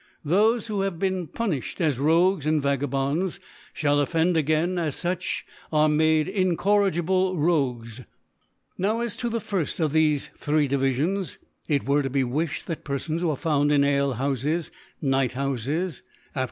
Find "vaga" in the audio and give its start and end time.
2.59-2.87